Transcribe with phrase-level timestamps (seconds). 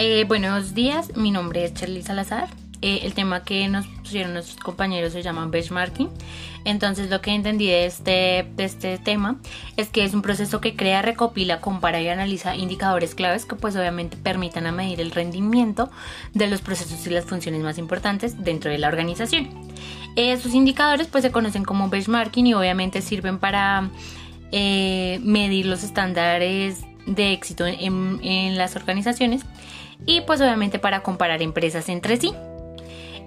[0.00, 2.48] Eh, buenos días, mi nombre es Charlie Salazar.
[2.82, 6.08] Eh, el tema que nos pusieron nuestros compañeros se llama benchmarking.
[6.64, 9.40] Entonces lo que entendí de este, de este tema
[9.76, 13.74] es que es un proceso que crea, recopila, compara y analiza indicadores claves que pues
[13.74, 15.90] obviamente permitan medir el rendimiento
[16.32, 19.48] de los procesos y las funciones más importantes dentro de la organización.
[20.14, 23.90] Esos indicadores pues se conocen como benchmarking y obviamente sirven para
[24.52, 29.44] eh, medir los estándares de éxito en, en las organizaciones
[30.06, 32.32] y pues obviamente para comparar empresas entre sí.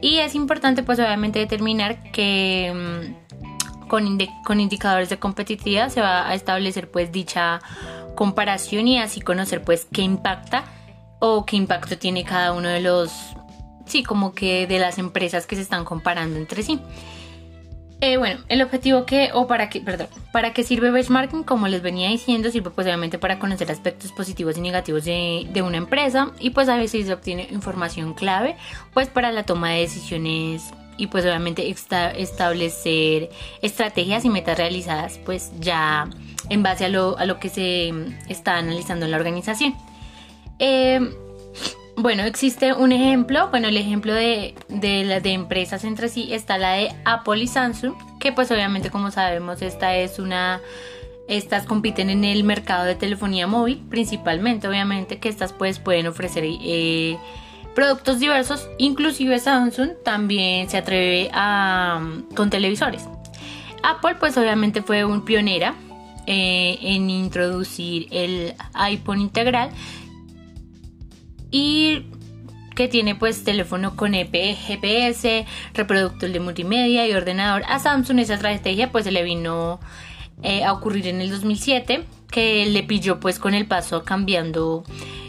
[0.00, 6.28] Y es importante pues obviamente determinar que mm, con, con, indicadores de competitividad se va
[6.28, 7.60] a establecer pues dicha
[8.14, 10.64] comparación y así conocer pues qué impacta
[11.20, 13.12] o qué impacto tiene cada uno de los,
[13.86, 16.80] sí, como que de las empresas que se están comparando entre sí.
[18.00, 21.82] Eh, bueno, el objetivo que, o para qué, perdón, para qué sirve benchmarking, como les
[21.82, 26.30] venía diciendo, sirve pues obviamente para conocer aspectos positivos y negativos de, de, una empresa
[26.38, 28.54] y pues a veces se obtiene información clave
[28.94, 33.30] pues para la toma de decisiones y pues obviamente establecer
[33.62, 36.08] estrategias y metas realizadas pues ya
[36.50, 37.92] en base a lo, a lo que se
[38.28, 39.74] está analizando en la organización.
[40.60, 41.00] Eh,
[41.98, 46.72] bueno, existe un ejemplo, bueno, el ejemplo de, de, de empresas entre sí está la
[46.72, 50.60] de Apple y Samsung, que pues obviamente como sabemos esta es una,
[51.26, 56.44] estas compiten en el mercado de telefonía móvil, principalmente obviamente que estas pues pueden ofrecer
[56.46, 57.18] eh,
[57.74, 62.00] productos diversos, inclusive Samsung también se atreve a,
[62.36, 63.04] con televisores.
[63.82, 65.74] Apple pues obviamente fue un pionera
[66.26, 69.70] eh, en introducir el iPhone integral
[71.50, 72.06] y
[72.74, 77.62] que tiene pues teléfono con EP, GPS, reproductor de multimedia y ordenador.
[77.66, 79.80] A Samsung esa estrategia pues se le vino
[80.42, 84.84] eh, a ocurrir en el 2007 que le pilló pues con el paso cambiando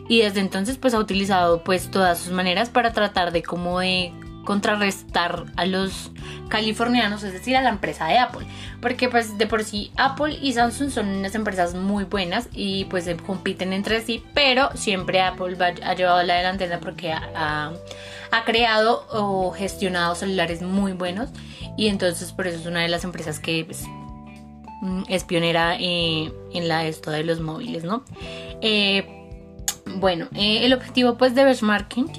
[0.07, 4.11] y desde entonces pues ha utilizado pues todas sus maneras para tratar de como de
[4.49, 6.09] contrarrestar a los
[6.47, 8.47] californianos, es decir, a la empresa de Apple.
[8.81, 13.07] Porque pues de por sí Apple y Samsung son unas empresas muy buenas y pues
[13.27, 17.73] compiten entre sí, pero siempre Apple ha llevado la delantera porque ha,
[18.43, 21.29] creado o gestionado celulares muy buenos
[21.77, 23.85] y entonces por eso es una de las empresas que pues,
[24.81, 28.03] mm, es pionera eh, en la esto de los móviles, ¿no?
[28.63, 29.05] Eh,
[29.85, 32.11] bueno, eh, el objetivo pues de benchmarking,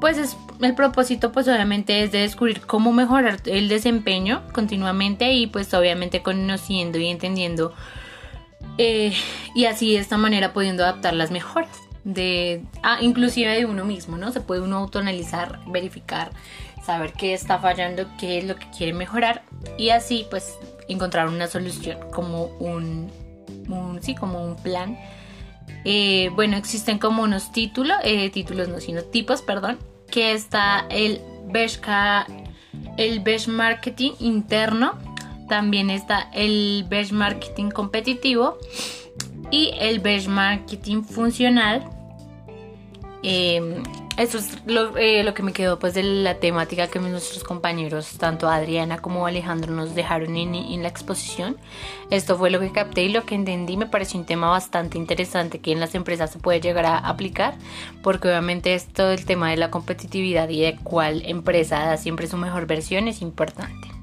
[0.00, 5.46] pues es el propósito pues obviamente es de descubrir cómo mejorar el desempeño continuamente y
[5.46, 7.72] pues obviamente conociendo y entendiendo
[8.76, 9.12] eh,
[9.54, 14.16] y así de esta manera pudiendo adaptar las mejoras de ah, inclusive de uno mismo,
[14.16, 14.32] ¿no?
[14.32, 16.30] Se puede uno autoanalizar, verificar,
[16.82, 19.42] saber qué está fallando, qué es lo que quiere mejorar
[19.76, 20.56] y así pues
[20.88, 23.10] encontrar una solución como un,
[23.68, 24.96] un sí, como un plan
[25.84, 29.78] eh, bueno, existen como unos títulos, eh, títulos no, sino tipos, perdón,
[30.10, 31.20] que está el
[32.96, 34.98] el benchmarking interno,
[35.48, 38.58] también está el benchmarking competitivo
[39.50, 41.88] y el benchmarking funcional.
[43.22, 43.82] Eh,
[44.18, 44.58] eso es
[44.96, 49.26] eh, lo, que me quedó pues de la temática que nuestros compañeros, tanto Adriana como
[49.26, 51.56] Alejandro, nos dejaron en, la exposición.
[52.10, 53.76] Esto fue lo que capté y lo que entendí.
[53.76, 57.54] Me pareció un tema bastante interesante que en las empresas se puede llegar a aplicar,
[58.02, 62.36] porque obviamente esto, el tema de la competitividad y de cuál empresa da siempre su
[62.36, 63.97] mejor versión es importante.